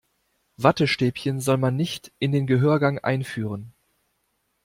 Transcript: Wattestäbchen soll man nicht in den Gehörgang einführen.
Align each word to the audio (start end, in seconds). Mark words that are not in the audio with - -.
Wattestäbchen 0.57 1.41
soll 1.41 1.57
man 1.57 1.75
nicht 1.75 2.11
in 2.17 2.31
den 2.31 2.47
Gehörgang 2.47 2.97
einführen. 2.97 3.71